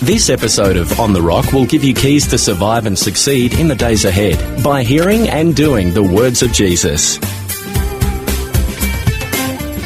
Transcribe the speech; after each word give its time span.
This 0.00 0.30
episode 0.30 0.76
of 0.76 1.00
On 1.00 1.12
the 1.12 1.20
Rock 1.20 1.52
will 1.52 1.66
give 1.66 1.82
you 1.82 1.92
keys 1.92 2.24
to 2.28 2.38
survive 2.38 2.86
and 2.86 2.96
succeed 2.96 3.58
in 3.58 3.66
the 3.66 3.74
days 3.74 4.04
ahead 4.04 4.62
by 4.62 4.84
hearing 4.84 5.28
and 5.28 5.56
doing 5.56 5.92
the 5.92 6.04
words 6.04 6.40
of 6.40 6.52
Jesus. 6.52 7.18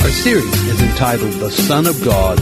Our 0.03 0.11
series 0.11 0.67
is 0.69 0.83
entitled 0.83 1.33
The 1.41 1.50
Son 1.50 1.87
of 1.87 2.05
God 2.05 2.39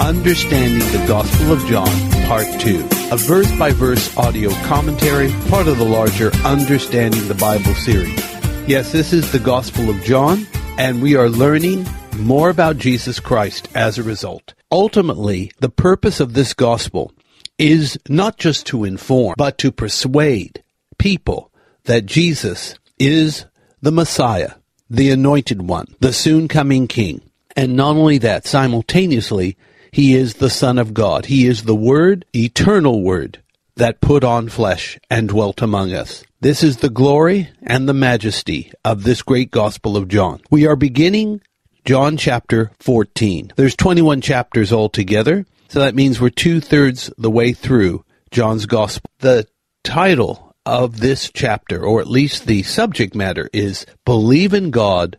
Understanding 0.00 0.80
the 0.92 1.02
Gospel 1.08 1.52
of 1.52 1.64
John, 1.64 1.88
Part 2.26 2.60
2, 2.60 2.86
a 3.10 3.16
verse 3.16 3.50
by 3.58 3.70
verse 3.70 4.14
audio 4.18 4.50
commentary, 4.66 5.32
part 5.48 5.66
of 5.66 5.78
the 5.78 5.84
larger 5.84 6.30
Understanding 6.44 7.26
the 7.26 7.34
Bible 7.34 7.74
series. 7.74 8.20
Yes, 8.68 8.92
this 8.92 9.14
is 9.14 9.32
the 9.32 9.38
Gospel 9.38 9.88
of 9.88 10.02
John, 10.02 10.46
and 10.76 11.00
we 11.00 11.16
are 11.16 11.30
learning 11.30 11.86
more 12.24 12.48
about 12.48 12.78
Jesus 12.78 13.20
Christ 13.20 13.68
as 13.74 13.98
a 13.98 14.02
result. 14.02 14.54
Ultimately, 14.72 15.52
the 15.60 15.68
purpose 15.68 16.20
of 16.20 16.32
this 16.32 16.54
gospel 16.54 17.12
is 17.58 17.98
not 18.08 18.38
just 18.38 18.66
to 18.66 18.84
inform, 18.84 19.34
but 19.36 19.58
to 19.58 19.70
persuade 19.70 20.62
people 20.98 21.52
that 21.84 22.06
Jesus 22.06 22.76
is 22.98 23.44
the 23.82 23.92
Messiah, 23.92 24.52
the 24.88 25.10
anointed 25.10 25.62
one, 25.62 25.94
the 26.00 26.12
soon 26.12 26.48
coming 26.48 26.88
King. 26.88 27.20
And 27.54 27.76
not 27.76 27.96
only 27.96 28.18
that, 28.18 28.46
simultaneously, 28.46 29.56
he 29.92 30.14
is 30.14 30.34
the 30.34 30.50
Son 30.50 30.78
of 30.78 30.94
God. 30.94 31.26
He 31.26 31.46
is 31.46 31.64
the 31.64 31.74
Word, 31.76 32.24
eternal 32.34 33.02
Word, 33.02 33.42
that 33.76 34.00
put 34.00 34.24
on 34.24 34.48
flesh 34.48 34.98
and 35.10 35.28
dwelt 35.28 35.60
among 35.62 35.92
us. 35.92 36.24
This 36.40 36.62
is 36.62 36.78
the 36.78 36.90
glory 36.90 37.50
and 37.62 37.88
the 37.88 37.94
majesty 37.94 38.72
of 38.84 39.04
this 39.04 39.22
great 39.22 39.50
Gospel 39.50 39.96
of 39.96 40.08
John. 40.08 40.40
We 40.50 40.66
are 40.66 40.76
beginning 40.76 41.42
John 41.84 42.16
chapter 42.16 42.70
14. 42.78 43.52
There's 43.56 43.76
21 43.76 44.22
chapters 44.22 44.72
altogether, 44.72 45.44
so 45.68 45.80
that 45.80 45.94
means 45.94 46.18
we're 46.18 46.30
two 46.30 46.58
thirds 46.58 47.10
the 47.18 47.30
way 47.30 47.52
through 47.52 48.06
John's 48.30 48.64
Gospel. 48.64 49.10
The 49.18 49.46
title 49.82 50.54
of 50.64 51.00
this 51.00 51.30
chapter, 51.30 51.84
or 51.84 52.00
at 52.00 52.06
least 52.06 52.46
the 52.46 52.62
subject 52.62 53.14
matter, 53.14 53.50
is 53.52 53.84
Believe 54.06 54.54
in 54.54 54.70
God, 54.70 55.18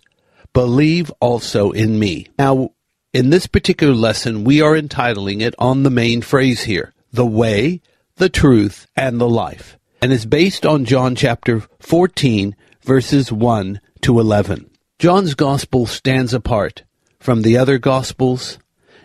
Believe 0.53 1.11
also 1.19 1.69
in 1.69 1.99
Me. 1.99 2.29
Now, 2.39 2.71
in 3.13 3.29
this 3.29 3.45
particular 3.45 3.93
lesson, 3.93 4.43
we 4.43 4.59
are 4.59 4.75
entitling 4.75 5.41
it 5.41 5.53
on 5.59 5.83
the 5.83 5.91
main 5.91 6.23
phrase 6.23 6.63
here 6.63 6.93
the 7.11 7.27
way, 7.27 7.79
the 8.15 8.27
truth, 8.27 8.87
and 8.95 9.21
the 9.21 9.29
life. 9.29 9.77
And 10.01 10.11
is 10.11 10.25
based 10.25 10.65
on 10.65 10.85
John 10.85 11.13
chapter 11.15 11.61
14, 11.79 12.55
verses 12.81 13.31
1 13.31 13.79
to 14.01 14.19
11. 14.19 14.71
John's 14.97 15.35
gospel 15.35 15.85
stands 15.85 16.33
apart 16.33 16.83
from 17.19 17.41
the 17.41 17.57
other 17.57 17.77
gospels 17.77 18.57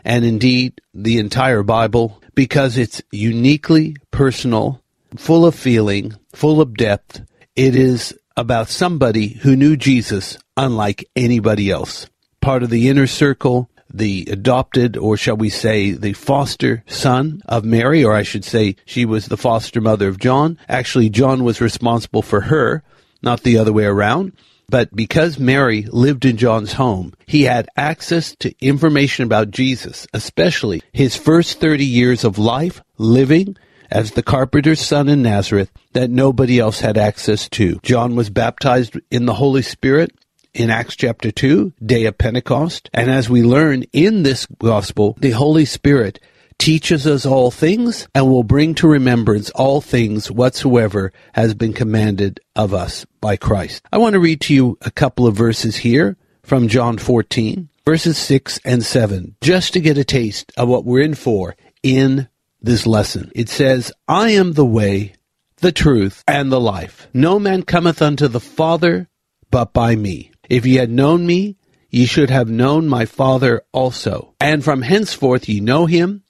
and 0.05 0.25
indeed 0.25 0.81
the 0.95 1.19
entire 1.19 1.65
Bible 1.65 2.23
because 2.37 2.79
it's 2.79 3.03
uniquely 3.11 3.97
personal, 4.13 4.81
full 5.17 5.45
of 5.45 5.57
feeling, 5.57 6.15
full 6.33 6.61
of 6.61 6.77
depth. 6.77 7.23
It 7.57 7.75
is 7.75 8.17
about 8.37 8.69
somebody 8.69 9.29
who 9.29 9.57
knew 9.57 9.77
Jesus 9.77 10.39
unlike 10.57 11.09
anybody 11.17 11.71
else. 11.71 12.09
Part 12.41 12.63
of 12.63 12.71
the 12.71 12.89
inner 12.89 13.09
circle, 13.09 13.69
the 13.93 14.29
adopted, 14.31 14.97
or 14.97 15.17
shall 15.17 15.37
we 15.37 15.51
say, 15.51 15.91
the 15.91 16.13
foster 16.13 16.85
son 16.87 17.43
of 17.47 17.65
Mary, 17.65 18.05
or 18.05 18.15
I 18.15 18.23
should 18.23 18.45
say, 18.45 18.77
she 18.85 19.05
was 19.05 19.27
the 19.27 19.37
foster 19.37 19.81
mother 19.81 20.07
of 20.07 20.21
John. 20.21 20.57
Actually, 20.69 21.11
John 21.11 21.43
was 21.43 21.61
responsible 21.61 22.23
for 22.23 22.43
her, 22.43 22.85
not 23.23 23.43
the 23.43 23.59
other 23.59 23.73
way 23.73 23.87
around. 23.87 24.33
But 24.71 24.95
because 24.95 25.37
Mary 25.37 25.83
lived 25.91 26.25
in 26.25 26.37
John's 26.37 26.75
home, 26.75 27.13
he 27.27 27.43
had 27.43 27.69
access 27.77 28.37
to 28.37 28.55
information 28.65 29.25
about 29.25 29.51
Jesus, 29.51 30.07
especially 30.15 30.81
his 30.93 31.17
first 31.17 31.59
30 31.59 31.85
years 31.85 32.23
of 32.23 32.39
life 32.39 32.81
living 32.97 33.57
as 33.91 34.13
the 34.13 34.23
carpenter's 34.23 34.81
son 34.81 35.09
in 35.09 35.23
Nazareth 35.23 35.73
that 35.93 36.09
nobody 36.09 36.61
else 36.61 36.79
had 36.79 36.97
access 36.97 37.49
to. 37.49 37.81
John 37.83 38.15
was 38.15 38.31
baptized 38.31 38.97
in 39.11 39.27
the 39.27 39.35
Holy 39.35 39.63
Spirit 39.63 40.15
in 40.55 40.71
Acts 40.71 40.95
chapter 40.95 41.33
2, 41.33 41.73
day 41.85 42.05
of 42.07 42.17
Pentecost. 42.17 42.91
And 42.95 43.11
as 43.11 43.29
we 43.29 43.43
learn 43.43 43.83
in 43.93 44.23
this 44.23 44.47
gospel, 44.61 45.17
the 45.19 45.31
Holy 45.33 45.65
Spirit 45.65 46.21
teaches 46.61 47.07
us 47.07 47.25
all 47.25 47.51
things 47.51 48.07
and 48.15 48.29
will 48.29 48.43
bring 48.43 48.75
to 48.75 48.87
remembrance 48.87 49.49
all 49.51 49.81
things 49.81 50.31
whatsoever 50.31 51.11
has 51.33 51.55
been 51.55 51.73
commanded 51.73 52.39
of 52.55 52.75
us 52.75 53.07
by 53.19 53.35
Christ. 53.35 53.83
I 53.91 53.97
want 53.97 54.13
to 54.13 54.21
read 54.21 54.43
to 54.43 54.55
you 54.55 54.77
a 54.83 54.91
couple 54.91 55.27
of 55.27 55.35
verses 55.35 55.77
here 55.77 56.19
from 56.43 56.69
John 56.69 56.99
14, 56.99 57.71
verses 57.87 58.19
6 58.19 58.61
and 58.63 58.85
7, 58.85 59.37
just 59.41 59.73
to 59.73 59.81
get 59.81 59.97
a 59.97 60.05
taste 60.05 60.53
of 60.59 60.69
what 60.69 60.85
we're 60.85 61.01
in 61.03 61.15
for 61.15 61.57
in 61.83 62.29
this 62.61 62.87
lesson. 62.87 63.33
It 63.35 63.49
says, 63.49 63.91
I 64.07 64.31
am 64.33 64.53
the 64.53 64.67
way, 64.67 65.15
the 65.57 65.73
truth, 65.73 66.23
and 66.29 66.53
the 66.53 66.61
life. 66.61 67.09
No 67.15 67.39
man 67.39 67.63
cometh 67.63 68.03
unto 68.03 68.29
the 68.29 68.39
Father 68.39 69.09
but 69.51 69.73
by 69.73 69.97
me. 69.97 70.31
If 70.51 70.67
ye 70.67 70.75
had 70.75 70.91
known 70.91 71.27
me, 71.27 71.57
ye 71.89 72.05
should 72.05 72.29
have 72.29 72.51
known 72.51 72.87
my 72.87 73.07
Father 73.07 73.63
also. 73.73 74.35
And 74.39 74.63
from 74.63 74.83
henceforth 74.83 75.49
ye 75.49 75.61
know 75.61 75.87
him 75.87 76.23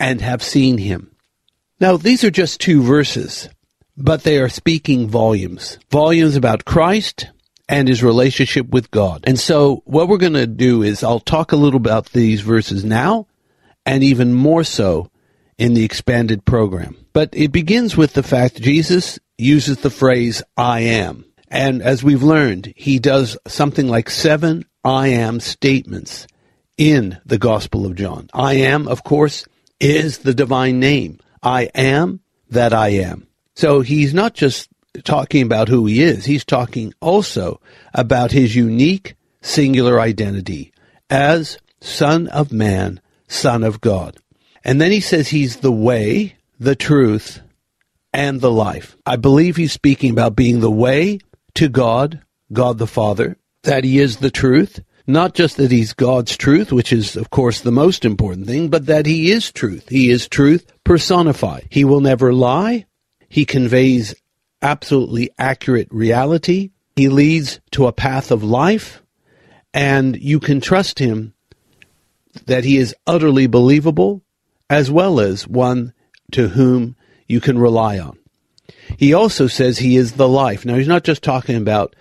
and 0.00 0.20
have 0.20 0.42
seen 0.42 0.78
him. 0.78 1.14
Now, 1.78 1.96
these 1.96 2.24
are 2.24 2.30
just 2.30 2.60
two 2.60 2.82
verses, 2.82 3.48
but 3.96 4.22
they 4.22 4.38
are 4.38 4.48
speaking 4.48 5.08
volumes. 5.08 5.78
Volumes 5.90 6.34
about 6.34 6.64
Christ 6.64 7.28
and 7.68 7.86
his 7.86 8.02
relationship 8.02 8.68
with 8.68 8.90
God. 8.90 9.22
And 9.26 9.38
so, 9.38 9.82
what 9.84 10.08
we're 10.08 10.18
going 10.18 10.32
to 10.32 10.46
do 10.46 10.82
is 10.82 11.04
I'll 11.04 11.20
talk 11.20 11.52
a 11.52 11.56
little 11.56 11.78
about 11.78 12.06
these 12.06 12.40
verses 12.40 12.84
now, 12.84 13.28
and 13.86 14.02
even 14.02 14.32
more 14.32 14.64
so 14.64 15.10
in 15.58 15.74
the 15.74 15.84
expanded 15.84 16.44
program. 16.44 16.96
But 17.12 17.30
it 17.32 17.52
begins 17.52 17.96
with 17.96 18.14
the 18.14 18.22
fact 18.22 18.60
Jesus 18.60 19.18
uses 19.38 19.78
the 19.78 19.90
phrase, 19.90 20.42
I 20.56 20.80
am. 20.80 21.24
And 21.48 21.82
as 21.82 22.02
we've 22.02 22.22
learned, 22.22 22.72
he 22.76 22.98
does 22.98 23.36
something 23.46 23.88
like 23.88 24.08
seven 24.08 24.64
I 24.84 25.08
am 25.08 25.40
statements 25.40 26.26
in 26.78 27.18
the 27.26 27.38
Gospel 27.38 27.84
of 27.84 27.96
John. 27.96 28.28
I 28.32 28.54
am, 28.54 28.88
of 28.88 29.04
course, 29.04 29.46
is 29.80 30.18
the 30.18 30.34
divine 30.34 30.78
name. 30.78 31.18
I 31.42 31.64
am 31.74 32.20
that 32.50 32.72
I 32.72 32.88
am. 32.88 33.26
So 33.54 33.80
he's 33.80 34.14
not 34.14 34.34
just 34.34 34.68
talking 35.04 35.42
about 35.42 35.68
who 35.68 35.86
he 35.86 36.02
is, 36.02 36.24
he's 36.24 36.44
talking 36.44 36.92
also 37.00 37.60
about 37.94 38.32
his 38.32 38.54
unique 38.54 39.14
singular 39.40 40.00
identity 40.00 40.72
as 41.08 41.58
Son 41.80 42.28
of 42.28 42.52
Man, 42.52 43.00
Son 43.28 43.62
of 43.62 43.80
God. 43.80 44.18
And 44.64 44.80
then 44.80 44.92
he 44.92 45.00
says 45.00 45.28
he's 45.28 45.56
the 45.58 45.72
way, 45.72 46.36
the 46.58 46.76
truth, 46.76 47.40
and 48.12 48.40
the 48.40 48.50
life. 48.50 48.96
I 49.06 49.16
believe 49.16 49.56
he's 49.56 49.72
speaking 49.72 50.10
about 50.10 50.36
being 50.36 50.60
the 50.60 50.70
way 50.70 51.20
to 51.54 51.68
God, 51.68 52.22
God 52.52 52.78
the 52.78 52.86
Father, 52.86 53.36
that 53.62 53.84
he 53.84 53.98
is 53.98 54.18
the 54.18 54.30
truth, 54.30 54.80
not 55.12 55.34
just 55.34 55.56
that 55.56 55.70
he's 55.70 55.92
God's 55.92 56.36
truth, 56.36 56.72
which 56.72 56.92
is, 56.92 57.16
of 57.16 57.30
course, 57.30 57.60
the 57.60 57.72
most 57.72 58.04
important 58.04 58.46
thing, 58.46 58.68
but 58.68 58.86
that 58.86 59.06
he 59.06 59.30
is 59.30 59.52
truth. 59.52 59.88
He 59.88 60.10
is 60.10 60.28
truth 60.28 60.72
personified. 60.84 61.66
He 61.70 61.84
will 61.84 62.00
never 62.00 62.32
lie. 62.32 62.86
He 63.28 63.44
conveys 63.44 64.14
absolutely 64.62 65.30
accurate 65.38 65.88
reality. 65.90 66.70
He 66.96 67.08
leads 67.08 67.60
to 67.72 67.86
a 67.86 67.92
path 67.92 68.30
of 68.30 68.42
life, 68.42 69.02
and 69.72 70.20
you 70.20 70.40
can 70.40 70.60
trust 70.60 70.98
him 70.98 71.34
that 72.46 72.64
he 72.64 72.76
is 72.76 72.94
utterly 73.06 73.46
believable, 73.46 74.22
as 74.68 74.90
well 74.90 75.20
as 75.20 75.48
one 75.48 75.92
to 76.32 76.48
whom 76.48 76.96
you 77.26 77.40
can 77.40 77.58
rely 77.58 77.98
on. 77.98 78.18
He 78.98 79.14
also 79.14 79.46
says 79.46 79.78
he 79.78 79.96
is 79.96 80.12
the 80.12 80.28
life. 80.28 80.64
Now, 80.64 80.74
he's 80.74 80.88
not 80.88 81.04
just 81.04 81.22
talking 81.22 81.56
about 81.56 81.94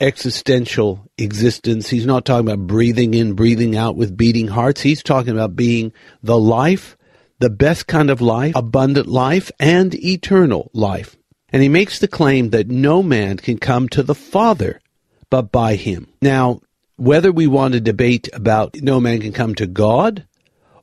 existential 0.00 1.03
existence. 1.18 1.88
He's 1.88 2.06
not 2.06 2.24
talking 2.24 2.48
about 2.48 2.66
breathing 2.66 3.14
in, 3.14 3.34
breathing 3.34 3.76
out 3.76 3.96
with 3.96 4.16
beating 4.16 4.48
hearts. 4.48 4.80
He's 4.80 5.02
talking 5.02 5.32
about 5.32 5.56
being 5.56 5.92
the 6.22 6.38
life, 6.38 6.96
the 7.38 7.50
best 7.50 7.86
kind 7.86 8.10
of 8.10 8.20
life, 8.20 8.54
abundant 8.56 9.06
life, 9.06 9.50
and 9.58 9.94
eternal 9.94 10.70
life. 10.72 11.16
And 11.52 11.62
he 11.62 11.68
makes 11.68 11.98
the 11.98 12.08
claim 12.08 12.50
that 12.50 12.68
no 12.68 13.02
man 13.02 13.36
can 13.36 13.58
come 13.58 13.88
to 13.90 14.02
the 14.02 14.14
Father 14.14 14.80
but 15.30 15.52
by 15.52 15.76
him. 15.76 16.08
Now, 16.20 16.60
whether 16.96 17.32
we 17.32 17.46
want 17.46 17.74
to 17.74 17.80
debate 17.80 18.28
about 18.32 18.76
no 18.80 19.00
man 19.00 19.20
can 19.20 19.32
come 19.32 19.54
to 19.56 19.66
God 19.66 20.26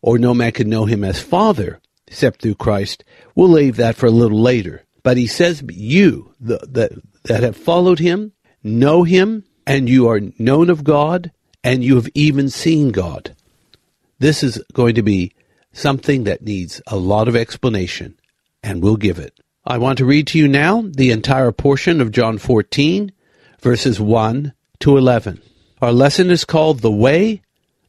or 0.02 0.18
no 0.18 0.34
man 0.34 0.52
can 0.52 0.70
know 0.70 0.86
him 0.86 1.04
as 1.04 1.22
Father 1.22 1.80
except 2.08 2.42
through 2.42 2.56
Christ, 2.56 3.04
we'll 3.36 3.50
leave 3.50 3.78
that 3.78 3.96
for 3.96 4.08
a 4.08 4.12
little 4.12 4.42
later. 4.42 4.84
But 5.04 5.18
he 5.18 5.28
says, 5.28 5.64
You 5.70 6.34
the, 6.40 6.58
the, 6.58 7.02
that 7.24 7.44
have 7.44 7.56
followed 7.56 8.00
him, 8.00 8.34
know 8.64 9.04
him, 9.04 9.46
and 9.66 9.90
you 9.90 10.10
are 10.10 10.22
known 10.38 10.70
of 10.70 10.84
God, 10.84 11.32
and 11.64 11.84
you 11.84 11.96
have 11.96 12.10
even 12.14 12.50
seen 12.50 12.92
God. 12.92 13.36
This 14.20 14.44
is 14.44 14.62
going 14.74 14.96
to 14.96 15.04
be 15.04 15.34
something 15.74 16.26
that 16.26 16.44
needs 16.44 16.82
a 16.88 16.98
lot 16.98 17.28
of 17.28 17.36
explanation, 17.36 18.20
and 18.64 18.82
we'll 18.82 18.98
give 18.98 19.20
it. 19.20 19.40
I 19.66 19.78
want 19.78 20.00
to 20.00 20.06
read 20.06 20.28
to 20.28 20.40
you 20.40 20.48
now 20.48 20.84
the 20.84 21.12
entire 21.12 21.52
portion 21.52 22.02
of 22.02 22.12
John 22.12 22.38
14, 22.38 23.12
verses 23.60 24.00
1 24.00 24.54
to 24.80 24.98
11. 24.98 25.42
Our 25.82 25.92
lesson 25.92 26.30
is 26.32 26.46
called 26.46 26.80
The 26.80 26.92
Way, 26.92 27.42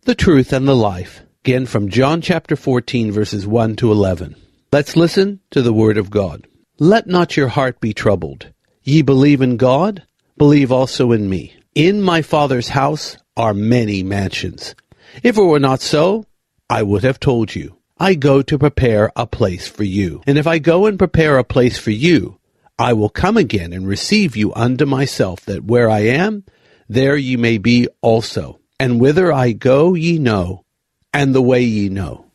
the 0.02 0.14
Truth, 0.14 0.52
and 0.52 0.68
the 0.68 0.76
Life. 0.76 1.22
Again, 1.44 1.66
from 1.66 1.88
John 1.88 2.20
chapter 2.20 2.56
14, 2.56 3.10
verses 3.10 3.46
1 3.46 3.76
to 3.76 3.90
11. 3.90 4.36
Let's 4.70 4.96
listen 4.96 5.40
to 5.50 5.60
the 5.60 5.72
Word 5.72 5.98
of 5.98 6.10
God. 6.10 6.46
Let 6.78 7.06
not 7.06 7.36
your 7.36 7.48
heart 7.48 7.80
be 7.80 7.92
troubled. 7.92 8.52
Ye 8.82 9.02
believe 9.02 9.40
in 9.42 9.56
God, 9.56 10.06
believe 10.36 10.72
also 10.72 11.12
in 11.12 11.28
me. 11.28 11.54
In 11.74 12.02
my 12.02 12.20
Father's 12.20 12.68
house 12.68 13.16
are 13.34 13.54
many 13.54 14.02
mansions. 14.02 14.74
If 15.22 15.38
it 15.38 15.42
were 15.42 15.58
not 15.58 15.80
so, 15.80 16.26
I 16.68 16.82
would 16.82 17.02
have 17.02 17.18
told 17.18 17.54
you. 17.54 17.78
I 17.98 18.12
go 18.14 18.42
to 18.42 18.58
prepare 18.58 19.10
a 19.16 19.26
place 19.26 19.68
for 19.68 19.82
you. 19.82 20.20
And 20.26 20.36
if 20.36 20.46
I 20.46 20.58
go 20.58 20.84
and 20.84 20.98
prepare 20.98 21.38
a 21.38 21.44
place 21.44 21.78
for 21.78 21.90
you, 21.90 22.38
I 22.78 22.92
will 22.92 23.08
come 23.08 23.38
again 23.38 23.72
and 23.72 23.86
receive 23.86 24.36
you 24.36 24.52
unto 24.52 24.84
myself, 24.84 25.46
that 25.46 25.64
where 25.64 25.88
I 25.88 26.00
am, 26.00 26.44
there 26.90 27.16
ye 27.16 27.38
may 27.38 27.56
be 27.56 27.88
also. 28.02 28.60
And 28.78 29.00
whither 29.00 29.32
I 29.32 29.52
go 29.52 29.94
ye 29.94 30.18
know, 30.18 30.66
and 31.14 31.34
the 31.34 31.40
way 31.40 31.62
ye 31.62 31.88
know. 31.88 32.26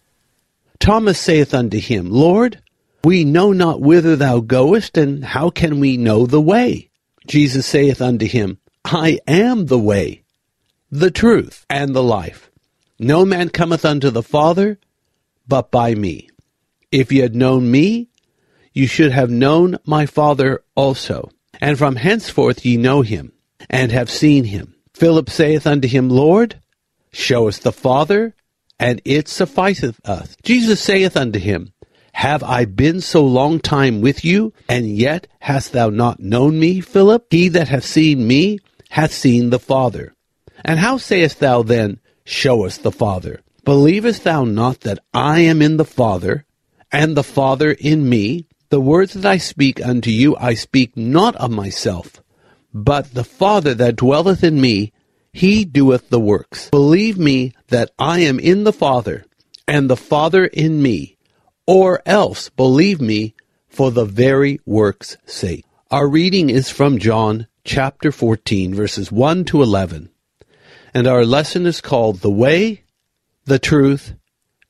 Thomas 0.80 1.20
saith 1.20 1.54
unto 1.54 1.80
him, 1.80 2.10
Lord, 2.10 2.60
we 3.04 3.24
know 3.24 3.52
not 3.52 3.82
whither 3.82 4.16
thou 4.16 4.40
goest, 4.40 4.98
and 4.98 5.24
how 5.24 5.52
can 5.52 5.80
we 5.80 5.96
know 5.96 6.26
the 6.26 6.42
way? 6.42 6.90
Jesus 7.28 7.68
saith 7.68 8.02
unto 8.02 8.26
him, 8.26 8.58
I 8.90 9.20
am 9.28 9.66
the 9.66 9.78
way, 9.78 10.24
the 10.90 11.12
truth, 11.12 11.66
and 11.70 11.94
the 11.94 12.02
life. 12.02 12.50
No 12.98 13.26
man 13.26 13.50
cometh 13.50 13.84
unto 13.84 14.10
the 14.10 14.24
Father 14.24 14.80
but 15.46 15.72
by 15.72 15.94
me. 15.94 16.30
If 16.90 17.12
ye 17.12 17.20
had 17.20 17.36
known 17.36 17.70
me, 17.70 18.08
you 18.72 18.88
should 18.88 19.12
have 19.12 19.30
known 19.30 19.78
my 19.86 20.06
Father 20.06 20.64
also. 20.74 21.32
And 21.60 21.78
from 21.78 21.98
henceforth 21.98 22.66
ye 22.66 22.78
know 22.78 23.02
him, 23.02 23.34
and 23.70 23.92
have 23.92 24.10
seen 24.10 24.46
him. 24.46 24.76
Philip 24.94 25.30
saith 25.30 25.68
unto 25.68 25.90
him, 25.90 26.10
Lord, 26.10 26.62
show 27.12 27.50
us 27.50 27.60
the 27.60 27.74
Father, 27.74 28.36
and 28.80 29.02
it 29.04 29.28
sufficeth 29.28 30.00
us. 30.08 30.38
Jesus 30.44 30.80
saith 30.80 31.18
unto 31.18 31.40
him, 31.40 31.74
Have 32.14 32.42
I 32.42 32.64
been 32.64 33.02
so 33.02 33.26
long 33.26 33.60
time 33.60 34.00
with 34.00 34.24
you, 34.24 34.54
and 34.70 34.88
yet 34.88 35.28
hast 35.40 35.74
thou 35.74 35.90
not 35.90 36.22
known 36.22 36.58
me, 36.58 36.80
Philip? 36.80 37.28
He 37.30 37.50
that 37.50 37.68
hath 37.68 37.84
seen 37.84 38.26
me 38.26 38.60
hath 38.90 39.14
seen 39.14 39.50
the 39.50 39.60
Father. 39.60 40.14
And 40.64 40.80
how 40.80 40.98
sayest 40.98 41.40
thou 41.40 41.64
then, 41.64 42.00
Show 42.30 42.66
us 42.66 42.78
the 42.78 42.92
Father? 42.92 43.42
Believest 43.64 44.26
thou 44.26 44.44
not 44.44 44.82
that 44.82 45.00
I 45.14 45.40
am 45.40 45.62
in 45.62 45.78
the 45.78 45.86
Father, 45.86 46.46
and 46.92 47.16
the 47.16 47.24
Father 47.24 47.72
in 47.72 48.10
me? 48.10 48.48
The 48.70 48.82
words 48.82 49.14
that 49.14 49.26
I 49.26 49.38
speak 49.38 49.82
unto 49.82 50.10
you, 50.10 50.36
I 50.36 50.54
speak 50.54 50.98
not 50.98 51.38
of 51.38 51.52
myself, 51.52 52.22
but 52.74 53.14
the 53.14 53.24
Father 53.24 53.74
that 53.76 53.96
dwelleth 53.96 54.44
in 54.44 54.60
me, 54.60 54.92
he 55.32 55.64
doeth 55.64 56.10
the 56.10 56.20
works. 56.20 56.70
Believe 56.70 57.18
me 57.18 57.54
that 57.70 57.92
I 57.98 58.20
am 58.20 58.42
in 58.42 58.66
the 58.66 58.74
Father, 58.74 59.24
and 59.66 59.90
the 59.90 59.96
Father 59.96 60.46
in 60.46 60.82
me, 60.82 61.16
or 61.66 62.02
else 62.06 62.50
believe 62.50 63.00
me 63.00 63.36
for 63.70 63.90
the 63.90 64.06
very 64.06 64.60
works' 64.66 65.16
sake. 65.26 65.64
Our 65.92 66.10
reading 66.10 66.50
is 66.50 66.70
from 66.70 66.98
John 66.98 67.48
chapter 67.68 68.14
14, 68.14 68.74
verses 68.74 69.12
1 69.12 69.44
to 69.44 69.62
11. 69.62 70.10
And 70.94 71.06
our 71.06 71.26
lesson 71.26 71.66
is 71.66 71.82
called 71.82 72.22
The 72.22 72.32
Way, 72.32 72.86
the 73.44 73.60
Truth, 73.60 74.14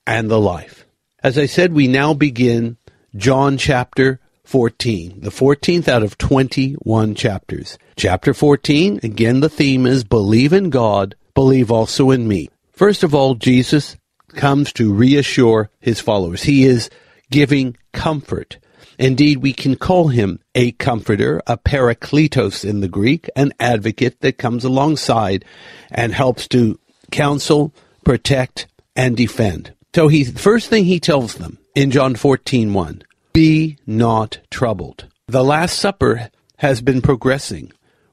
and 0.07 0.29
the 0.29 0.39
Life. 0.39 0.85
As 1.23 1.37
I 1.37 1.45
said, 1.45 1.73
we 1.73 1.87
now 1.87 2.15
begin 2.15 2.77
John 3.15 3.57
chapter 3.57 4.19
14, 4.45 5.21
the 5.21 5.29
14th 5.29 5.87
out 5.87 6.01
of 6.01 6.17
21 6.17 7.13
chapters. 7.13 7.77
Chapter 7.95 8.33
14, 8.33 9.01
again, 9.03 9.41
the 9.41 9.49
theme 9.49 9.85
is 9.85 10.03
Believe 10.03 10.51
in 10.51 10.71
God, 10.71 11.15
believe 11.35 11.71
also 11.71 12.09
in 12.09 12.27
me. 12.27 12.49
First 12.71 13.03
of 13.03 13.13
all, 13.13 13.35
Jesus 13.35 13.95
comes 14.29 14.73
to 14.73 14.91
reassure 14.91 15.69
his 15.79 15.99
followers. 15.99 16.43
He 16.43 16.63
is 16.63 16.89
giving 17.29 17.77
comfort. 17.93 18.57
Indeed, 18.99 19.37
we 19.37 19.53
can 19.53 19.75
call 19.75 20.07
him 20.07 20.39
a 20.55 20.71
comforter, 20.73 21.41
a 21.45 21.57
parakletos 21.57 22.67
in 22.67 22.81
the 22.81 22.87
Greek, 22.87 23.29
an 23.35 23.53
advocate 23.59 24.21
that 24.21 24.37
comes 24.37 24.63
alongside 24.63 25.45
and 25.91 26.13
helps 26.13 26.47
to 26.49 26.79
counsel, 27.11 27.73
protect, 28.03 28.67
and 28.95 29.15
defend. 29.15 29.73
So 29.95 30.07
he, 30.07 30.23
first 30.25 30.69
thing 30.69 30.85
he 30.85 30.99
tells 30.99 31.35
them 31.35 31.57
in 31.75 31.91
John 31.91 32.15
14, 32.15 32.73
1, 32.73 33.03
be 33.33 33.77
not 33.85 34.39
troubled. 34.49 35.07
The 35.27 35.43
Last 35.43 35.77
Supper 35.77 36.29
has 36.57 36.81
been 36.81 37.01
progressing 37.01 37.71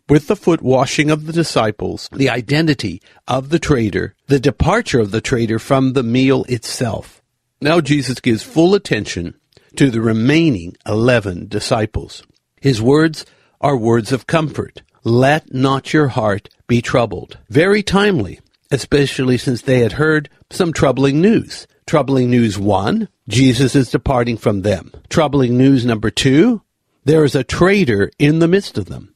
with 0.08 0.26
the 0.26 0.36
foot 0.36 0.60
washing 0.60 1.10
of 1.10 1.26
the 1.26 1.32
disciples, 1.32 2.10
the 2.12 2.28
identity 2.28 3.00
of 3.26 3.48
the 3.48 3.58
traitor, 3.58 4.14
the 4.26 4.40
departure 4.40 5.00
of 5.00 5.10
the 5.10 5.20
traitor 5.20 5.58
from 5.58 5.94
the 5.94 6.02
meal 6.02 6.44
itself. 6.48 7.22
Now 7.60 7.80
Jesus 7.80 8.20
gives 8.20 8.42
full 8.42 8.74
attention 8.74 9.34
to 9.76 9.90
the 9.90 10.00
remaining 10.00 10.76
11 10.86 11.48
disciples. 11.48 12.22
His 12.60 12.80
words 12.80 13.26
are 13.60 13.76
words 13.76 14.12
of 14.12 14.26
comfort. 14.26 14.82
Let 15.02 15.52
not 15.52 15.92
your 15.92 16.08
heart 16.08 16.48
be 16.66 16.80
troubled. 16.80 17.38
Very 17.48 17.82
timely, 17.82 18.40
especially 18.70 19.38
since 19.38 19.62
they 19.62 19.80
had 19.80 19.92
heard 19.92 20.28
some 20.50 20.72
troubling 20.72 21.20
news. 21.20 21.66
Troubling 21.86 22.30
news 22.30 22.58
one, 22.58 23.08
Jesus 23.28 23.74
is 23.74 23.90
departing 23.90 24.36
from 24.36 24.62
them. 24.62 24.92
Troubling 25.10 25.58
news 25.58 25.84
number 25.84 26.10
two, 26.10 26.62
there 27.04 27.24
is 27.24 27.34
a 27.34 27.44
traitor 27.44 28.10
in 28.18 28.38
the 28.38 28.48
midst 28.48 28.78
of 28.78 28.86
them. 28.86 29.14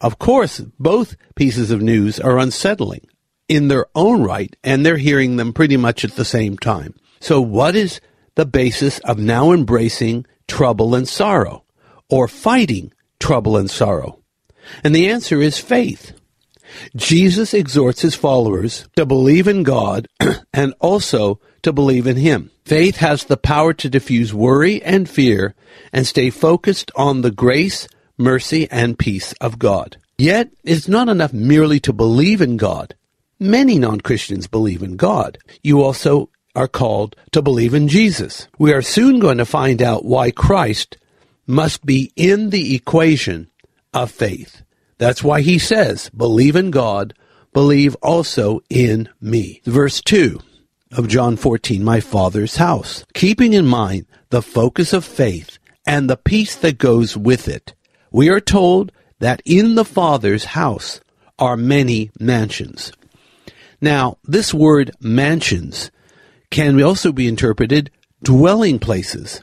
Of 0.00 0.18
course, 0.18 0.60
both 0.78 1.16
pieces 1.34 1.70
of 1.70 1.82
news 1.82 2.20
are 2.20 2.38
unsettling 2.38 3.06
in 3.48 3.68
their 3.68 3.86
own 3.94 4.22
right, 4.22 4.54
and 4.62 4.86
they're 4.86 4.96
hearing 4.96 5.36
them 5.36 5.52
pretty 5.52 5.76
much 5.76 6.04
at 6.04 6.12
the 6.12 6.24
same 6.24 6.56
time. 6.56 6.94
So, 7.20 7.40
what 7.40 7.74
is 7.74 8.00
the 8.34 8.46
basis 8.46 8.98
of 9.00 9.18
now 9.18 9.52
embracing 9.52 10.26
trouble 10.48 10.94
and 10.94 11.08
sorrow 11.08 11.64
or 12.08 12.28
fighting 12.28 12.92
trouble 13.18 13.56
and 13.56 13.70
sorrow? 13.70 14.20
And 14.84 14.94
the 14.94 15.08
answer 15.08 15.40
is 15.40 15.58
faith. 15.58 16.12
Jesus 16.94 17.54
exhorts 17.54 18.02
his 18.02 18.14
followers 18.14 18.88
to 18.96 19.04
believe 19.04 19.48
in 19.48 19.62
God 19.62 20.06
and 20.52 20.74
also 20.80 21.40
to 21.62 21.72
believe 21.72 22.06
in 22.06 22.16
him. 22.16 22.50
Faith 22.64 22.96
has 22.96 23.24
the 23.24 23.36
power 23.36 23.72
to 23.74 23.90
diffuse 23.90 24.32
worry 24.32 24.82
and 24.82 25.08
fear 25.08 25.54
and 25.92 26.06
stay 26.06 26.30
focused 26.30 26.90
on 26.94 27.22
the 27.22 27.30
grace, 27.30 27.88
mercy, 28.16 28.70
and 28.70 28.98
peace 28.98 29.32
of 29.40 29.58
God. 29.58 29.96
Yet, 30.18 30.50
it's 30.64 30.88
not 30.88 31.08
enough 31.08 31.32
merely 31.32 31.80
to 31.80 31.92
believe 31.92 32.40
in 32.40 32.56
God. 32.56 32.94
Many 33.38 33.78
non 33.78 34.00
Christians 34.00 34.46
believe 34.46 34.82
in 34.82 34.96
God. 34.96 35.38
You 35.62 35.82
also 35.82 36.28
are 36.54 36.68
called 36.68 37.16
to 37.32 37.42
believe 37.42 37.74
in 37.74 37.88
Jesus. 37.88 38.48
We 38.58 38.72
are 38.72 38.82
soon 38.82 39.20
going 39.20 39.38
to 39.38 39.44
find 39.44 39.80
out 39.80 40.04
why 40.04 40.30
Christ 40.30 40.96
must 41.46 41.84
be 41.84 42.12
in 42.16 42.50
the 42.50 42.74
equation 42.74 43.50
of 43.92 44.10
faith. 44.10 44.62
That's 44.98 45.22
why 45.22 45.40
he 45.40 45.58
says, 45.58 46.10
believe 46.10 46.56
in 46.56 46.70
God, 46.70 47.14
believe 47.52 47.96
also 47.96 48.60
in 48.68 49.08
me. 49.20 49.60
Verse 49.64 50.00
2 50.02 50.40
of 50.92 51.08
John 51.08 51.36
14, 51.36 51.82
my 51.82 52.00
Father's 52.00 52.56
house. 52.56 53.04
Keeping 53.14 53.52
in 53.52 53.66
mind 53.66 54.06
the 54.30 54.42
focus 54.42 54.92
of 54.92 55.04
faith 55.04 55.58
and 55.86 56.08
the 56.08 56.16
peace 56.16 56.56
that 56.56 56.78
goes 56.78 57.16
with 57.16 57.48
it, 57.48 57.74
we 58.12 58.28
are 58.28 58.40
told 58.40 58.92
that 59.20 59.42
in 59.44 59.74
the 59.74 59.84
Father's 59.84 60.44
house 60.46 61.00
are 61.38 61.56
many 61.56 62.10
mansions. 62.18 62.92
Now, 63.80 64.18
this 64.24 64.52
word 64.52 64.90
mansions 65.00 65.90
can 66.50 66.80
also 66.82 67.12
be 67.12 67.28
interpreted 67.28 67.90
dwelling 68.22 68.78
places. 68.78 69.42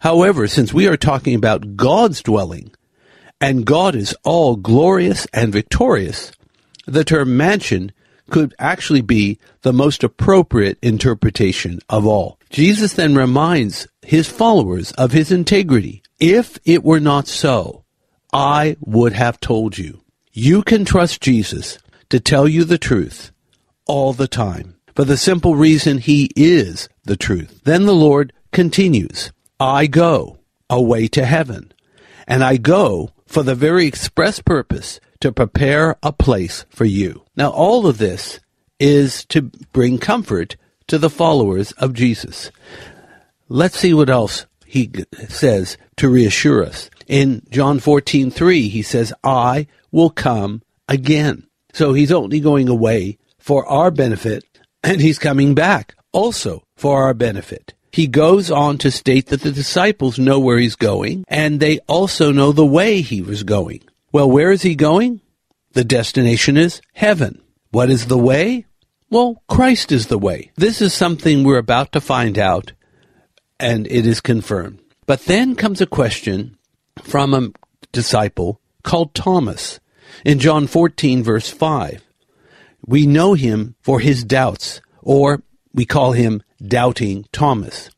However, 0.00 0.46
since 0.46 0.72
we 0.72 0.86
are 0.86 0.96
talking 0.96 1.34
about 1.34 1.76
God's 1.76 2.22
dwelling, 2.22 2.72
and 3.40 3.64
God 3.64 3.94
is 3.94 4.16
all 4.24 4.56
glorious 4.56 5.26
and 5.32 5.52
victorious, 5.52 6.32
the 6.86 7.04
term 7.04 7.36
mansion 7.36 7.92
could 8.30 8.54
actually 8.58 9.00
be 9.00 9.38
the 9.62 9.72
most 9.72 10.04
appropriate 10.04 10.78
interpretation 10.82 11.80
of 11.88 12.06
all. 12.06 12.38
Jesus 12.50 12.94
then 12.94 13.14
reminds 13.14 13.86
his 14.02 14.28
followers 14.28 14.92
of 14.92 15.12
his 15.12 15.32
integrity. 15.32 16.02
If 16.20 16.58
it 16.64 16.84
were 16.84 17.00
not 17.00 17.26
so, 17.26 17.84
I 18.32 18.76
would 18.80 19.12
have 19.12 19.40
told 19.40 19.78
you. 19.78 20.02
You 20.32 20.62
can 20.62 20.84
trust 20.84 21.20
Jesus 21.20 21.78
to 22.10 22.20
tell 22.20 22.46
you 22.46 22.64
the 22.64 22.78
truth 22.78 23.32
all 23.86 24.12
the 24.12 24.28
time 24.28 24.77
for 24.98 25.04
the 25.04 25.16
simple 25.16 25.54
reason 25.54 25.98
he 25.98 26.28
is 26.34 26.88
the 27.04 27.16
truth. 27.16 27.60
Then 27.62 27.86
the 27.86 27.94
Lord 27.94 28.32
continues, 28.50 29.30
I 29.60 29.86
go 29.86 30.40
away 30.68 31.06
to 31.06 31.24
heaven, 31.24 31.70
and 32.26 32.42
I 32.42 32.56
go 32.56 33.12
for 33.24 33.44
the 33.44 33.54
very 33.54 33.86
express 33.86 34.40
purpose 34.40 34.98
to 35.20 35.30
prepare 35.30 35.94
a 36.02 36.10
place 36.10 36.64
for 36.68 36.84
you. 36.84 37.22
Now, 37.36 37.50
all 37.50 37.86
of 37.86 37.98
this 37.98 38.40
is 38.80 39.24
to 39.26 39.42
bring 39.70 39.98
comfort 39.98 40.56
to 40.88 40.98
the 40.98 41.10
followers 41.10 41.70
of 41.78 41.94
Jesus. 41.94 42.50
Let's 43.48 43.78
see 43.78 43.94
what 43.94 44.10
else 44.10 44.46
he 44.66 44.90
says 45.28 45.78
to 45.98 46.08
reassure 46.08 46.64
us. 46.64 46.90
In 47.06 47.46
John 47.50 47.78
14, 47.78 48.32
3, 48.32 48.68
he 48.68 48.82
says, 48.82 49.12
I 49.22 49.68
will 49.92 50.10
come 50.10 50.62
again. 50.88 51.46
So 51.72 51.92
he's 51.92 52.10
only 52.10 52.40
going 52.40 52.68
away 52.68 53.18
for 53.48 53.64
our 53.66 53.90
benefit, 53.90 54.44
and 54.82 55.00
he's 55.00 55.18
coming 55.18 55.54
back 55.54 55.94
also 56.12 56.64
for 56.76 57.02
our 57.02 57.14
benefit. 57.14 57.74
He 57.92 58.06
goes 58.06 58.50
on 58.50 58.78
to 58.78 58.90
state 58.90 59.26
that 59.26 59.40
the 59.40 59.50
disciples 59.50 60.18
know 60.18 60.38
where 60.38 60.58
he's 60.58 60.76
going, 60.76 61.24
and 61.28 61.58
they 61.58 61.78
also 61.80 62.32
know 62.32 62.52
the 62.52 62.66
way 62.66 63.00
he 63.00 63.22
was 63.22 63.42
going. 63.42 63.82
Well, 64.12 64.30
where 64.30 64.50
is 64.50 64.62
he 64.62 64.74
going? 64.74 65.20
The 65.72 65.84
destination 65.84 66.56
is 66.56 66.80
heaven. 66.92 67.42
What 67.70 67.90
is 67.90 68.06
the 68.06 68.18
way? 68.18 68.66
Well, 69.10 69.42
Christ 69.48 69.90
is 69.90 70.06
the 70.06 70.18
way. 70.18 70.50
This 70.56 70.82
is 70.82 70.92
something 70.92 71.44
we're 71.44 71.58
about 71.58 71.92
to 71.92 72.00
find 72.00 72.38
out, 72.38 72.72
and 73.58 73.86
it 73.86 74.06
is 74.06 74.20
confirmed. 74.20 74.80
But 75.06 75.24
then 75.24 75.56
comes 75.56 75.80
a 75.80 75.86
question 75.86 76.58
from 77.02 77.32
a 77.32 77.50
disciple 77.92 78.60
called 78.82 79.14
Thomas 79.14 79.80
in 80.24 80.38
John 80.38 80.66
14, 80.66 81.22
verse 81.22 81.48
5. 81.50 82.04
We 82.88 83.06
know 83.06 83.34
him 83.34 83.74
for 83.82 84.00
his 84.00 84.24
doubts, 84.24 84.80
or 85.02 85.42
we 85.74 85.84
call 85.84 86.12
him 86.12 86.42
Doubting 86.66 87.26
Thomas. 87.32 87.90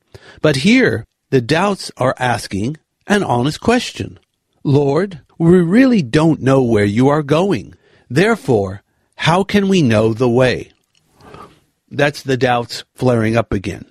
But 0.42 0.56
here, 0.56 1.06
the 1.30 1.40
doubts 1.40 1.92
are 1.96 2.16
asking 2.18 2.76
an 3.06 3.22
honest 3.22 3.60
question 3.60 4.18
Lord, 4.64 5.20
we 5.38 5.60
really 5.60 6.02
don't 6.02 6.42
know 6.42 6.60
where 6.60 6.84
you 6.84 7.08
are 7.08 7.22
going. 7.22 7.74
Therefore, 8.10 8.82
how 9.14 9.44
can 9.44 9.68
we 9.68 9.80
know 9.80 10.12
the 10.12 10.28
way? 10.28 10.72
That's 11.88 12.24
the 12.24 12.36
doubts 12.36 12.82
flaring 12.96 13.36
up 13.36 13.52
again. 13.52 13.84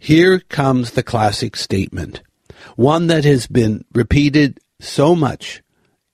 Here 0.00 0.40
comes 0.40 0.90
the 0.90 1.04
classic 1.04 1.54
statement, 1.54 2.22
one 2.74 3.06
that 3.06 3.24
has 3.24 3.46
been 3.46 3.84
repeated 3.94 4.58
so 4.80 5.14
much 5.14 5.62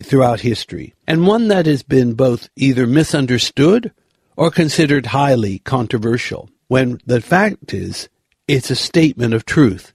throughout 0.02 0.40
history, 0.40 0.94
and 1.06 1.26
one 1.26 1.48
that 1.48 1.66
has 1.66 1.82
been 1.82 2.14
both 2.14 2.48
either 2.56 2.86
misunderstood 2.86 3.92
or 4.36 4.50
considered 4.50 5.06
highly 5.06 5.60
controversial, 5.60 6.50
when 6.68 6.98
the 7.06 7.20
fact 7.20 7.72
is, 7.72 8.08
it's 8.48 8.70
a 8.70 8.76
statement 8.76 9.32
of 9.34 9.44
truth 9.44 9.92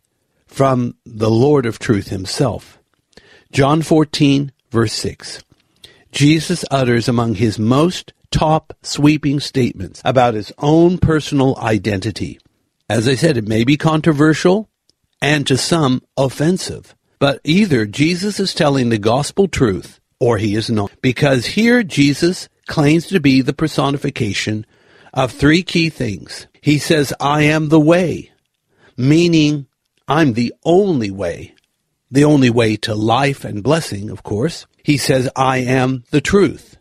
from 0.47 0.95
the 1.05 1.29
Lord 1.29 1.65
of 1.65 1.79
truth 1.79 2.07
himself. 2.07 2.79
John 3.51 3.81
14, 3.81 4.51
verse 4.71 4.93
6. 4.93 5.43
Jesus 6.11 6.65
utters 6.71 7.07
among 7.07 7.35
his 7.35 7.59
most 7.59 8.13
top 8.31 8.73
sweeping 8.81 9.39
statements 9.39 10.01
about 10.05 10.33
his 10.33 10.51
own 10.57 10.97
personal 10.97 11.57
identity. 11.57 12.39
As 12.89 13.07
I 13.07 13.15
said, 13.15 13.37
it 13.37 13.47
may 13.47 13.63
be 13.63 13.77
controversial 13.77 14.69
and 15.21 15.45
to 15.47 15.57
some 15.57 16.01
offensive, 16.17 16.95
but 17.19 17.41
either 17.43 17.85
Jesus 17.85 18.39
is 18.39 18.53
telling 18.53 18.89
the 18.89 18.97
gospel 18.97 19.47
truth 19.47 19.99
or 20.19 20.37
he 20.37 20.55
is 20.55 20.69
not. 20.69 20.91
Because 21.01 21.45
here 21.45 21.83
Jesus 21.83 22.49
claims 22.67 23.07
to 23.07 23.19
be 23.19 23.41
the 23.41 23.53
personification 23.53 24.65
of 25.13 25.31
three 25.31 25.63
key 25.63 25.89
things. 25.89 26.47
He 26.61 26.77
says, 26.77 27.13
I 27.19 27.43
am 27.43 27.69
the 27.69 27.79
way, 27.79 28.31
meaning 28.97 29.67
I'm 30.07 30.33
the 30.33 30.53
only 30.63 31.11
way 31.11 31.55
the 32.11 32.25
only 32.25 32.49
way 32.49 32.75
to 32.75 32.95
life 32.95 33.45
and 33.45 33.63
blessing, 33.63 34.09
of 34.09 34.23
course. 34.23 34.65
He 34.83 34.97
says, 34.97 35.29
I 35.35 35.59
am 35.59 36.03
the 36.11 36.21
truth. 36.21 36.77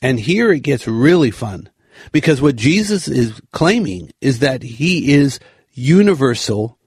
And 0.00 0.18
here 0.18 0.52
it 0.52 0.60
gets 0.60 0.88
really 0.88 1.30
fun 1.30 1.70
because 2.10 2.42
what 2.42 2.56
Jesus 2.56 3.06
is 3.06 3.40
claiming 3.52 4.10
is 4.20 4.40
that 4.40 4.62
he 4.62 5.12
is 5.12 5.38
universal, 5.72 6.78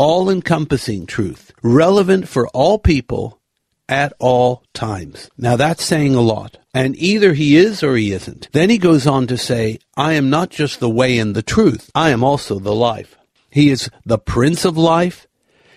all 0.00 0.30
encompassing 0.30 1.04
truth, 1.04 1.52
relevant 1.62 2.26
for 2.26 2.48
all 2.54 2.78
people 2.78 3.38
at 3.86 4.14
all 4.18 4.64
times. 4.72 5.30
Now 5.36 5.56
that's 5.56 5.84
saying 5.84 6.14
a 6.14 6.22
lot. 6.22 6.56
And 6.72 6.96
either 6.96 7.34
he 7.34 7.54
is 7.54 7.82
or 7.82 7.96
he 7.96 8.10
isn't. 8.12 8.48
Then 8.52 8.70
he 8.70 8.78
goes 8.78 9.06
on 9.06 9.26
to 9.26 9.36
say, 9.36 9.78
I 9.98 10.14
am 10.14 10.30
not 10.30 10.48
just 10.48 10.80
the 10.80 10.88
way 10.88 11.18
and 11.18 11.36
the 11.36 11.42
truth, 11.42 11.90
I 11.94 12.08
am 12.08 12.24
also 12.24 12.58
the 12.58 12.74
life. 12.74 13.18
He 13.50 13.68
is 13.68 13.90
the 14.06 14.16
Prince 14.16 14.64
of 14.64 14.78
Life, 14.78 15.26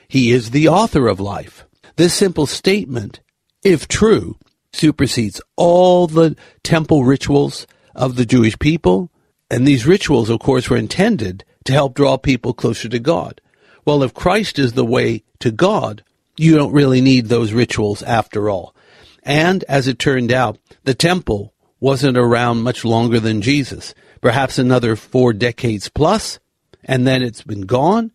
he 0.08 0.32
is 0.32 0.51
the 0.51 0.70
author 0.70 1.10
of 1.10 1.20
life. 1.20 1.65
This 1.98 2.13
simple 2.13 2.46
statement, 2.46 3.20
if 3.62 3.89
true, 3.89 4.38
supersedes 4.72 5.42
all 5.58 6.08
the 6.08 6.38
temple 6.63 7.03
rituals 7.03 7.68
of 7.94 8.15
the 8.15 8.25
Jewish 8.25 8.58
people. 8.58 9.12
And 9.51 9.68
these 9.68 9.86
rituals, 9.86 10.30
of 10.30 10.39
course, 10.39 10.70
were 10.70 10.77
intended 10.77 11.44
to 11.65 11.74
help 11.74 11.94
draw 11.94 12.15
people 12.15 12.53
closer 12.53 12.88
to 12.88 13.00
God. 13.00 13.42
Well, 13.85 14.03
if 14.03 14.13
Christ 14.13 14.59
is 14.59 14.73
the 14.73 14.85
way 14.85 15.23
to 15.39 15.51
God, 15.51 16.03
you 16.37 16.55
don't 16.55 16.73
really 16.73 17.01
need 17.01 17.27
those 17.27 17.53
rituals 17.53 18.01
after 18.03 18.49
all. 18.49 18.75
And 19.23 19.63
as 19.65 19.87
it 19.87 19.99
turned 19.99 20.31
out, 20.31 20.57
the 20.83 20.93
temple 20.93 21.53
wasn't 21.79 22.17
around 22.17 22.61
much 22.61 22.85
longer 22.85 23.19
than 23.19 23.41
Jesus, 23.41 23.93
perhaps 24.21 24.57
another 24.57 24.95
four 24.95 25.33
decades 25.33 25.89
plus, 25.89 26.39
and 26.83 27.05
then 27.05 27.21
it's 27.21 27.43
been 27.43 27.61
gone 27.61 28.11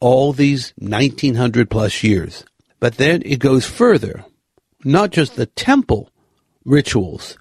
all 0.00 0.32
these 0.32 0.72
1900 0.78 1.68
plus 1.68 2.02
years. 2.02 2.44
But 2.80 2.94
then 2.96 3.22
it 3.24 3.40
goes 3.40 3.66
further. 3.66 4.24
Not 4.84 5.10
just 5.10 5.34
the 5.34 5.46
temple 5.46 6.10
rituals 6.64 7.36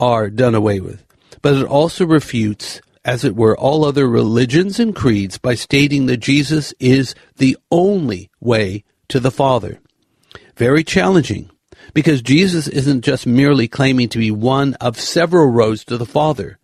are 0.00 0.28
done 0.28 0.54
away 0.54 0.80
with, 0.80 1.04
but 1.40 1.54
it 1.54 1.66
also 1.66 2.04
refutes, 2.04 2.80
as 3.04 3.24
it 3.24 3.34
were, 3.34 3.56
all 3.56 3.84
other 3.84 4.08
religions 4.08 4.78
and 4.78 4.94
creeds 4.94 5.38
by 5.38 5.54
stating 5.54 6.06
that 6.06 6.18
Jesus 6.18 6.72
is 6.78 7.14
the 7.36 7.56
only 7.70 8.30
way 8.40 8.84
to 9.08 9.18
the 9.18 9.30
Father. 9.30 9.80
Very 10.56 10.84
challenging, 10.84 11.50
because 11.94 12.22
Jesus 12.22 12.68
isn't 12.68 13.02
just 13.02 13.26
merely 13.26 13.66
claiming 13.68 14.08
to 14.10 14.18
be 14.18 14.30
one 14.30 14.74
of 14.74 15.00
several 15.00 15.50
roads 15.50 15.84
to 15.86 15.96
the 15.96 16.06
Father. 16.06 16.58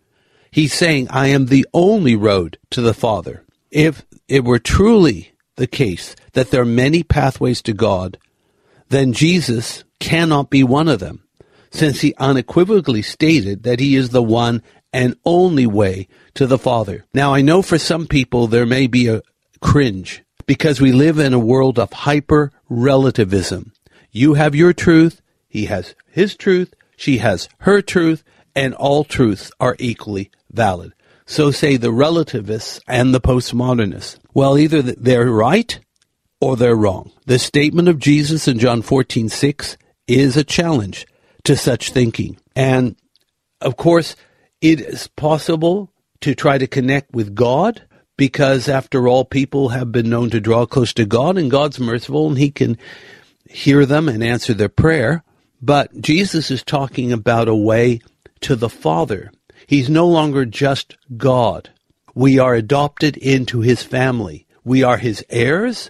He's 0.51 0.73
saying, 0.73 1.07
I 1.09 1.27
am 1.27 1.47
the 1.47 1.67
only 1.73 2.15
road 2.15 2.57
to 2.71 2.81
the 2.81 2.93
Father. 2.93 3.43
If 3.69 4.05
it 4.27 4.43
were 4.43 4.59
truly 4.59 5.33
the 5.57 5.67
case 5.67 6.15
that 6.33 6.51
there 6.51 6.61
are 6.61 6.65
many 6.65 7.03
pathways 7.03 7.61
to 7.63 7.73
God, 7.73 8.17
then 8.87 9.13
Jesus 9.13 9.83
cannot 9.99 10.49
be 10.49 10.63
one 10.63 10.87
of 10.87 10.99
them, 10.99 11.23
since 11.69 12.01
he 12.01 12.15
unequivocally 12.15 13.01
stated 13.01 13.63
that 13.63 13.79
he 13.79 13.95
is 13.95 14.09
the 14.09 14.23
one 14.23 14.63
and 14.91 15.15
only 15.25 15.67
way 15.67 16.07
to 16.35 16.47
the 16.47 16.57
Father. 16.57 17.05
Now, 17.13 17.33
I 17.33 17.41
know 17.41 17.61
for 17.61 17.77
some 17.77 18.07
people 18.07 18.47
there 18.47 18.65
may 18.65 18.87
be 18.87 19.07
a 19.07 19.21
cringe 19.61 20.23
because 20.45 20.81
we 20.81 20.91
live 20.91 21.19
in 21.19 21.33
a 21.33 21.39
world 21.39 21.77
of 21.77 21.91
hyper 21.93 22.51
relativism. 22.69 23.71
You 24.11 24.33
have 24.33 24.55
your 24.55 24.73
truth, 24.73 25.21
he 25.47 25.65
has 25.65 25.95
his 26.09 26.35
truth, 26.35 26.73
she 26.97 27.19
has 27.19 27.49
her 27.59 27.81
truth, 27.81 28.23
and 28.55 28.73
all 28.73 29.03
truths 29.03 29.51
are 29.59 29.75
equally 29.79 30.31
valid. 30.51 30.93
So 31.25 31.51
say 31.51 31.77
the 31.77 31.91
relativists 31.91 32.79
and 32.87 33.13
the 33.13 33.21
postmodernists. 33.21 34.17
Well, 34.33 34.57
either 34.57 34.81
they're 34.81 35.29
right 35.29 35.79
or 36.41 36.57
they're 36.57 36.75
wrong. 36.75 37.11
The 37.27 37.37
statement 37.37 37.87
of 37.87 37.99
Jesus 37.99 38.47
in 38.47 38.57
John 38.57 38.81
14, 38.81 39.29
6 39.29 39.77
is 40.07 40.35
a 40.35 40.43
challenge 40.43 41.05
to 41.43 41.55
such 41.55 41.91
thinking. 41.91 42.37
And 42.55 42.95
of 43.61 43.77
course, 43.77 44.15
it 44.61 44.81
is 44.81 45.07
possible 45.07 45.91
to 46.21 46.35
try 46.35 46.57
to 46.57 46.67
connect 46.67 47.13
with 47.13 47.35
God 47.35 47.83
because 48.17 48.67
after 48.67 49.07
all, 49.07 49.23
people 49.23 49.69
have 49.69 49.91
been 49.91 50.09
known 50.09 50.29
to 50.31 50.41
draw 50.41 50.65
close 50.65 50.93
to 50.93 51.05
God 51.05 51.37
and 51.37 51.49
God's 51.49 51.79
merciful 51.79 52.27
and 52.27 52.37
he 52.37 52.51
can 52.51 52.77
hear 53.49 53.85
them 53.85 54.09
and 54.09 54.23
answer 54.23 54.53
their 54.53 54.69
prayer. 54.69 55.23
But 55.61 56.01
Jesus 56.01 56.51
is 56.51 56.63
talking 56.63 57.11
about 57.11 57.47
a 57.47 57.55
way 57.55 58.01
to 58.41 58.55
the 58.55 58.69
Father. 58.69 59.31
He's 59.67 59.89
no 59.89 60.07
longer 60.07 60.45
just 60.45 60.97
God. 61.15 61.69
We 62.13 62.39
are 62.39 62.53
adopted 62.53 63.15
into 63.17 63.61
his 63.61 63.83
family. 63.83 64.45
We 64.63 64.83
are 64.83 64.97
his 64.97 65.23
heirs 65.29 65.89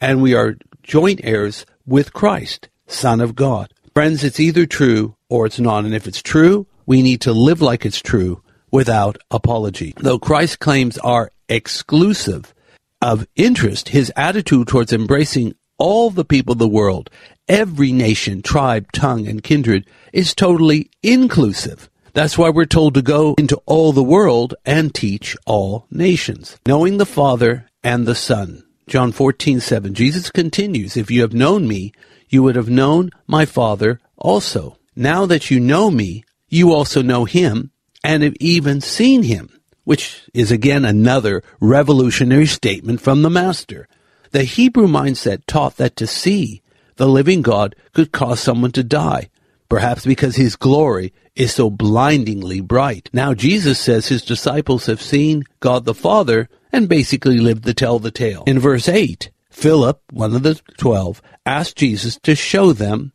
and 0.00 0.22
we 0.22 0.34
are 0.34 0.56
joint 0.82 1.20
heirs 1.22 1.66
with 1.86 2.12
Christ, 2.12 2.68
Son 2.86 3.20
of 3.20 3.34
God. 3.34 3.72
Friends, 3.92 4.24
it's 4.24 4.40
either 4.40 4.64
true 4.64 5.16
or 5.28 5.44
it's 5.44 5.60
not. 5.60 5.84
And 5.84 5.94
if 5.94 6.06
it's 6.06 6.22
true, 6.22 6.66
we 6.90 7.02
need 7.02 7.20
to 7.20 7.32
live 7.32 7.62
like 7.62 7.86
it's 7.86 8.02
true 8.02 8.42
without 8.72 9.16
apology. 9.30 9.94
Though 9.98 10.18
Christ's 10.18 10.56
claims 10.56 10.98
are 10.98 11.30
exclusive 11.48 12.52
of 13.00 13.28
interest, 13.36 13.90
his 13.90 14.12
attitude 14.16 14.66
towards 14.66 14.92
embracing 14.92 15.54
all 15.78 16.10
the 16.10 16.24
people 16.24 16.54
of 16.54 16.58
the 16.58 16.66
world, 16.66 17.08
every 17.46 17.92
nation, 17.92 18.42
tribe, 18.42 18.90
tongue, 18.90 19.28
and 19.28 19.40
kindred, 19.40 19.88
is 20.12 20.34
totally 20.34 20.90
inclusive. 21.00 21.88
That's 22.12 22.36
why 22.36 22.50
we're 22.50 22.64
told 22.64 22.94
to 22.94 23.02
go 23.02 23.36
into 23.38 23.62
all 23.66 23.92
the 23.92 24.02
world 24.02 24.56
and 24.66 24.92
teach 24.92 25.36
all 25.46 25.86
nations, 25.92 26.58
knowing 26.66 26.98
the 26.98 27.06
Father 27.06 27.66
and 27.84 28.04
the 28.04 28.16
Son. 28.16 28.64
John 28.88 29.12
14, 29.12 29.60
7. 29.60 29.94
Jesus 29.94 30.28
continues, 30.28 30.96
If 30.96 31.08
you 31.08 31.20
have 31.20 31.34
known 31.34 31.68
me, 31.68 31.92
you 32.28 32.42
would 32.42 32.56
have 32.56 32.68
known 32.68 33.10
my 33.28 33.44
Father 33.44 34.00
also. 34.16 34.76
Now 34.96 35.24
that 35.26 35.52
you 35.52 35.60
know 35.60 35.88
me, 35.88 36.24
you 36.50 36.74
also 36.74 37.00
know 37.00 37.24
him 37.24 37.70
and 38.04 38.22
have 38.22 38.36
even 38.40 38.80
seen 38.80 39.22
him, 39.22 39.48
which 39.84 40.28
is 40.34 40.50
again 40.50 40.84
another 40.84 41.42
revolutionary 41.60 42.46
statement 42.46 43.00
from 43.00 43.22
the 43.22 43.30
Master. 43.30 43.88
The 44.32 44.44
Hebrew 44.44 44.86
mindset 44.86 45.44
taught 45.46 45.76
that 45.76 45.96
to 45.96 46.06
see 46.06 46.62
the 46.96 47.08
living 47.08 47.40
God 47.40 47.74
could 47.94 48.12
cause 48.12 48.40
someone 48.40 48.72
to 48.72 48.84
die, 48.84 49.30
perhaps 49.68 50.04
because 50.04 50.36
his 50.36 50.56
glory 50.56 51.14
is 51.34 51.54
so 51.54 51.70
blindingly 51.70 52.60
bright. 52.60 53.08
Now 53.12 53.32
Jesus 53.32 53.78
says 53.78 54.08
his 54.08 54.24
disciples 54.24 54.86
have 54.86 55.00
seen 55.00 55.44
God 55.60 55.84
the 55.84 55.94
Father 55.94 56.48
and 56.72 56.88
basically 56.88 57.38
lived 57.38 57.64
to 57.64 57.74
tell 57.74 57.98
the 57.98 58.10
tale. 58.10 58.44
In 58.46 58.58
verse 58.58 58.88
8, 58.88 59.30
Philip, 59.50 60.00
one 60.12 60.34
of 60.34 60.42
the 60.42 60.60
twelve, 60.78 61.20
asked 61.44 61.76
Jesus 61.76 62.18
to 62.22 62.34
show 62.34 62.72
them, 62.72 63.12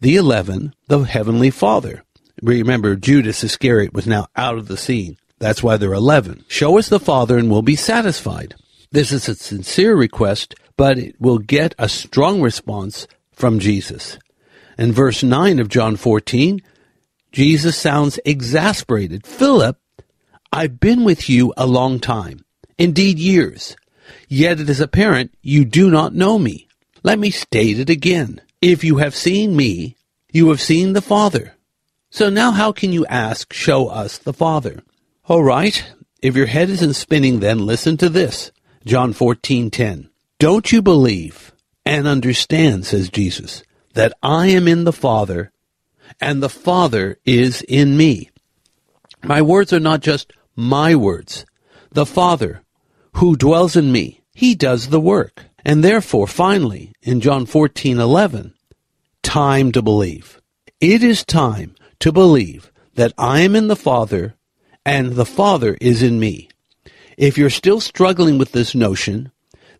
the 0.00 0.16
eleven, 0.16 0.74
the 0.88 1.00
heavenly 1.00 1.50
Father. 1.50 2.04
Remember, 2.42 2.96
Judas 2.96 3.44
Iscariot 3.44 3.92
was 3.92 4.06
now 4.06 4.26
out 4.36 4.56
of 4.56 4.68
the 4.68 4.76
scene. 4.76 5.16
That's 5.38 5.62
why 5.62 5.76
there 5.76 5.90
are 5.90 5.94
eleven. 5.94 6.44
Show 6.48 6.78
us 6.78 6.88
the 6.88 7.00
Father 7.00 7.38
and 7.38 7.50
we'll 7.50 7.62
be 7.62 7.76
satisfied. 7.76 8.54
This 8.92 9.12
is 9.12 9.28
a 9.28 9.34
sincere 9.34 9.94
request, 9.94 10.54
but 10.76 10.98
it 10.98 11.20
will 11.20 11.38
get 11.38 11.74
a 11.78 11.88
strong 11.88 12.42
response 12.42 13.06
from 13.32 13.58
Jesus. 13.58 14.18
In 14.76 14.92
verse 14.92 15.22
9 15.22 15.58
of 15.58 15.68
John 15.68 15.96
14, 15.96 16.60
Jesus 17.32 17.76
sounds 17.76 18.18
exasperated. 18.24 19.26
Philip, 19.26 19.78
I've 20.52 20.80
been 20.80 21.04
with 21.04 21.30
you 21.30 21.54
a 21.56 21.66
long 21.66 22.00
time, 22.00 22.44
indeed 22.78 23.18
years, 23.18 23.76
yet 24.28 24.58
it 24.58 24.68
is 24.68 24.80
apparent 24.80 25.32
you 25.42 25.64
do 25.64 25.90
not 25.90 26.14
know 26.14 26.38
me. 26.38 26.66
Let 27.02 27.18
me 27.18 27.30
state 27.30 27.78
it 27.78 27.88
again. 27.88 28.40
If 28.60 28.82
you 28.82 28.96
have 28.96 29.14
seen 29.14 29.54
me, 29.54 29.96
you 30.32 30.48
have 30.48 30.60
seen 30.60 30.92
the 30.92 31.02
Father. 31.02 31.54
So 32.10 32.28
now 32.28 32.50
how 32.50 32.72
can 32.72 32.92
you 32.92 33.06
ask, 33.06 33.52
show 33.52 33.86
us 33.86 34.18
the 34.18 34.32
Father? 34.32 34.82
All 35.26 35.44
right, 35.44 35.84
if 36.20 36.34
your 36.34 36.46
head 36.46 36.68
isn't 36.68 36.94
spinning 36.94 37.38
then 37.38 37.64
listen 37.64 37.96
to 37.98 38.08
this. 38.08 38.50
John 38.84 39.12
14:10. 39.12 40.10
Don't 40.40 40.72
you 40.72 40.82
believe 40.82 41.52
and 41.86 42.08
understand, 42.08 42.84
says 42.84 43.10
Jesus, 43.10 43.62
that 43.94 44.12
I 44.22 44.48
am 44.48 44.66
in 44.66 44.82
the 44.84 44.92
Father 44.92 45.52
and 46.20 46.42
the 46.42 46.48
Father 46.48 47.18
is 47.24 47.62
in 47.62 47.96
me. 47.96 48.30
My 49.22 49.40
words 49.40 49.72
are 49.72 49.80
not 49.80 50.00
just 50.00 50.32
my 50.56 50.96
words. 50.96 51.46
The 51.92 52.06
Father, 52.06 52.62
who 53.14 53.36
dwells 53.36 53.76
in 53.76 53.92
me, 53.92 54.20
he 54.34 54.56
does 54.56 54.88
the 54.88 55.00
work. 55.00 55.44
And 55.64 55.84
therefore, 55.84 56.26
finally, 56.26 56.92
in 57.02 57.20
John 57.20 57.46
14:11, 57.46 58.54
time 59.22 59.70
to 59.72 59.82
believe. 59.82 60.40
It 60.80 61.04
is 61.04 61.24
time 61.24 61.76
to 62.00 62.12
believe 62.12 62.72
that 62.94 63.12
I 63.16 63.40
am 63.40 63.54
in 63.54 63.68
the 63.68 63.76
Father 63.76 64.34
and 64.84 65.12
the 65.12 65.26
Father 65.26 65.76
is 65.80 66.02
in 66.02 66.18
me. 66.18 66.48
If 67.16 67.38
you're 67.38 67.50
still 67.50 67.80
struggling 67.80 68.38
with 68.38 68.52
this 68.52 68.74
notion, 68.74 69.30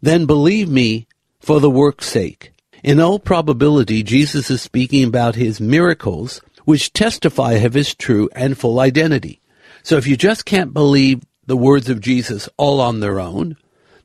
then 0.00 0.26
believe 0.26 0.68
me 0.68 1.06
for 1.40 1.60
the 1.60 1.70
work's 1.70 2.06
sake. 2.06 2.52
In 2.82 3.00
all 3.00 3.18
probability, 3.18 4.02
Jesus 4.02 4.50
is 4.50 4.62
speaking 4.62 5.04
about 5.04 5.34
his 5.34 5.60
miracles, 5.60 6.40
which 6.64 6.92
testify 6.92 7.52
of 7.52 7.74
his 7.74 7.94
true 7.94 8.28
and 8.34 8.56
full 8.56 8.80
identity. 8.80 9.40
So 9.82 9.96
if 9.96 10.06
you 10.06 10.16
just 10.16 10.44
can't 10.44 10.72
believe 10.72 11.22
the 11.46 11.56
words 11.56 11.88
of 11.88 12.00
Jesus 12.00 12.48
all 12.56 12.80
on 12.80 13.00
their 13.00 13.18
own, 13.18 13.56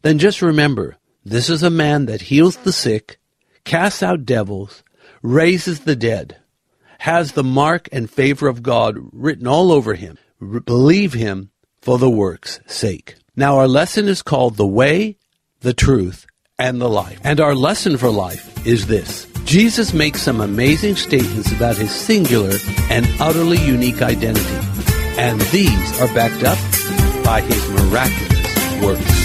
then 0.02 0.20
just 0.20 0.42
remember, 0.42 0.98
this 1.24 1.50
is 1.50 1.64
a 1.64 1.70
man 1.70 2.06
that 2.06 2.24
heals 2.24 2.58
the 2.58 2.72
sick, 2.72 3.20
casts 3.64 4.02
out 4.02 4.26
devils, 4.26 4.84
raises 5.22 5.82
the 5.82 5.96
dead, 5.96 6.38
has 7.00 7.34
the 7.34 7.44
mark 7.44 7.88
and 7.92 8.10
favor 8.10 8.48
of 8.48 8.64
God 8.64 8.98
written 9.12 9.48
all 9.48 9.72
over 9.72 9.94
him. 9.94 10.18
Believe 10.66 11.14
him 11.14 11.52
for 11.82 11.98
the 11.98 12.10
work's 12.10 12.60
sake. 12.68 13.16
Now 13.36 13.58
our 13.58 13.68
lesson 13.68 14.08
is 14.08 14.22
called 14.22 14.56
the 14.56 14.68
way, 14.68 15.18
the 15.62 15.74
truth, 15.74 16.26
and 16.58 16.80
the 16.80 16.90
life. 16.90 17.20
And 17.24 17.40
our 17.40 17.56
lesson 17.56 17.98
for 17.98 18.10
life 18.10 18.66
is 18.66 18.88
this. 18.88 19.28
Jesus 19.46 19.94
makes 19.94 20.22
some 20.22 20.42
amazing 20.42 20.96
statements 20.96 21.52
about 21.52 21.78
his 21.78 21.92
singular 21.92 22.58
and 22.90 23.08
utterly 23.20 23.60
unique 23.60 24.02
identity. 24.02 24.58
And 25.18 25.40
these 25.42 26.02
are 26.02 26.14
backed 26.14 26.44
up 26.44 26.58
by 27.24 27.42
his 27.42 27.70
miraculous 27.70 28.82
works. 28.82 29.25